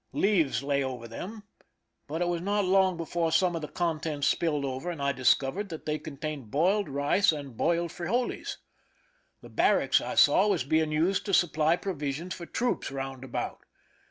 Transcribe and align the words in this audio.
Leaves 0.13 0.63
lay 0.63 0.83
over 0.83 1.07
them, 1.07 1.43
but 2.07 2.23
it 2.23 2.27
was 2.27 2.41
not 2.41 2.65
long 2.65 2.97
before 2.97 3.31
some 3.31 3.55
of 3.55 3.61
the 3.61 3.67
contents 3.67 4.27
spilled 4.27 4.65
over, 4.65 4.89
and 4.89 4.99
I 4.99 5.11
discovered 5.11 5.69
that 5.69 5.85
they 5.85 5.99
contained 5.99 6.49
boiled 6.49 6.89
rice 6.89 7.31
and 7.31 7.55
boiled 7.55 7.91
frijoles. 7.91 8.57
The 9.41 9.49
barracks, 9.49 10.01
I 10.01 10.15
saw, 10.15 10.47
was 10.47 10.63
being 10.63 10.91
used 10.91 11.23
to 11.27 11.35
supply 11.35 11.75
pro 11.75 11.93
visions 11.93 12.33
for 12.33 12.47
troops 12.47 12.89
round 12.91 13.23
about. 13.23 13.59